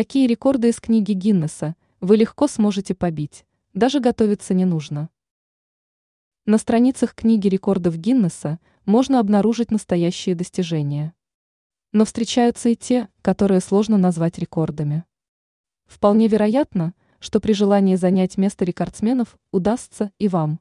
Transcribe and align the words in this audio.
Такие 0.00 0.26
рекорды 0.26 0.70
из 0.70 0.80
книги 0.80 1.12
Гиннесса 1.12 1.76
вы 2.00 2.16
легко 2.16 2.48
сможете 2.48 2.94
побить, 2.94 3.44
даже 3.74 4.00
готовиться 4.00 4.54
не 4.54 4.64
нужно. 4.64 5.10
На 6.46 6.56
страницах 6.56 7.14
книги 7.14 7.48
рекордов 7.48 7.98
Гиннесса 7.98 8.60
можно 8.86 9.20
обнаружить 9.20 9.70
настоящие 9.70 10.34
достижения. 10.34 11.12
Но 11.92 12.06
встречаются 12.06 12.70
и 12.70 12.76
те, 12.76 13.10
которые 13.20 13.60
сложно 13.60 13.98
назвать 13.98 14.38
рекордами. 14.38 15.04
Вполне 15.84 16.28
вероятно, 16.28 16.94
что 17.18 17.38
при 17.38 17.52
желании 17.52 17.96
занять 17.96 18.38
место 18.38 18.64
рекордсменов 18.64 19.36
удастся 19.52 20.12
и 20.18 20.28
вам. 20.28 20.60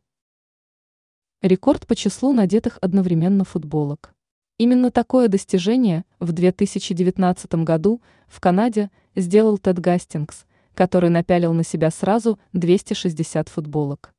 Рекорд 1.41 1.87
по 1.87 1.95
числу 1.95 2.33
надетых 2.33 2.77
одновременно 2.81 3.45
футболок. 3.45 4.13
Именно 4.57 4.91
такое 4.91 5.29
достижение 5.29 6.03
в 6.19 6.33
2019 6.33 7.55
году 7.63 8.01
в 8.27 8.41
Канаде 8.41 8.91
сделал 9.19 9.57
Тед 9.57 9.79
Гастингс, 9.79 10.45
который 10.73 11.09
напялил 11.09 11.53
на 11.53 11.63
себя 11.63 11.91
сразу 11.91 12.39
260 12.53 13.49
футболок. 13.49 14.13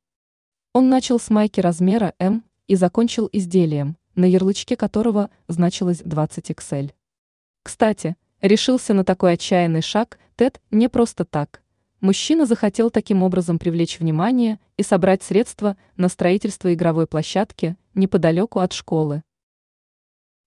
Он 0.73 0.89
начал 0.89 1.19
с 1.19 1.29
майки 1.29 1.59
размера 1.59 2.13
М 2.19 2.43
и 2.67 2.75
закончил 2.75 3.29
изделием, 3.31 3.97
на 4.15 4.25
ярлычке 4.25 4.75
которого 4.75 5.29
значилось 5.47 6.01
20 6.03 6.51
XL. 6.51 6.91
Кстати, 7.63 8.15
решился 8.41 8.93
на 8.93 9.03
такой 9.03 9.33
отчаянный 9.33 9.81
шаг 9.81 10.19
Тед 10.35 10.61
не 10.71 10.87
просто 10.87 11.25
так. 11.25 11.61
Мужчина 11.99 12.45
захотел 12.45 12.89
таким 12.89 13.21
образом 13.21 13.59
привлечь 13.59 13.99
внимание 13.99 14.59
и 14.77 14.83
собрать 14.83 15.21
средства 15.21 15.77
на 15.97 16.09
строительство 16.09 16.73
игровой 16.73 17.05
площадки 17.05 17.75
неподалеку 17.93 18.59
от 18.59 18.73
школы. 18.73 19.21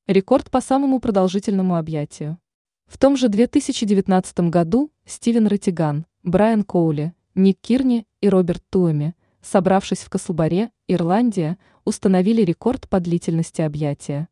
Рекорд 0.06 0.50
по 0.50 0.60
самому 0.60 1.00
продолжительному 1.00 1.77
объятию. 1.77 2.38
В 2.86 2.98
том 2.98 3.16
же 3.16 3.28
2019 3.28 4.50
году 4.50 4.90
Стивен 5.04 5.46
Ратиган, 5.46 6.06
Брайан 6.22 6.64
Коули, 6.64 7.14
Ник 7.34 7.58
Кирни 7.60 8.06
и 8.20 8.28
Роберт 8.28 8.62
Туэми, 8.70 9.14
собравшись 9.42 10.00
в 10.00 10.10
Каслбаре, 10.10 10.70
Ирландия, 10.86 11.58
установили 11.84 12.42
рекорд 12.42 12.88
по 12.88 13.00
длительности 13.00 13.62
объятия. 13.62 14.28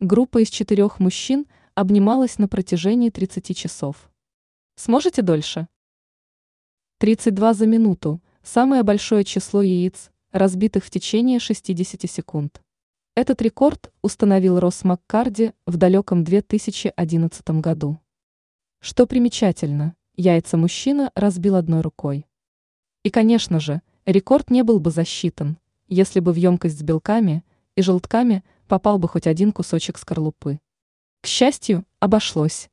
Группа 0.00 0.42
из 0.42 0.48
четырех 0.48 1.00
мужчин 1.00 1.46
обнималась 1.74 2.38
на 2.38 2.48
протяжении 2.48 3.10
30 3.10 3.56
часов. 3.56 4.10
Сможете 4.76 5.22
дольше? 5.22 5.68
32 6.98 7.54
за 7.54 7.66
минуту– 7.66 8.20
самое 8.42 8.82
большое 8.82 9.24
число 9.24 9.62
яиц, 9.62 10.10
разбитых 10.32 10.84
в 10.84 10.90
течение 10.90 11.38
60 11.38 12.08
секунд. 12.10 12.62
Этот 13.20 13.42
рекорд 13.42 13.92
установил 14.00 14.60
Росс 14.60 14.84
Маккарди 14.84 15.52
в 15.66 15.76
далеком 15.76 16.22
2011 16.22 17.50
году. 17.60 17.98
Что 18.78 19.08
примечательно, 19.08 19.96
яйца 20.14 20.56
мужчина 20.56 21.10
разбил 21.16 21.56
одной 21.56 21.80
рукой. 21.80 22.28
И, 23.02 23.10
конечно 23.10 23.58
же, 23.58 23.82
рекорд 24.06 24.50
не 24.50 24.62
был 24.62 24.78
бы 24.78 24.92
засчитан, 24.92 25.58
если 25.88 26.20
бы 26.20 26.32
в 26.32 26.36
емкость 26.36 26.78
с 26.78 26.82
белками 26.84 27.42
и 27.74 27.82
желтками 27.82 28.44
попал 28.68 29.00
бы 29.00 29.08
хоть 29.08 29.26
один 29.26 29.50
кусочек 29.50 29.98
скорлупы. 29.98 30.60
К 31.20 31.26
счастью, 31.26 31.84
обошлось. 31.98 32.70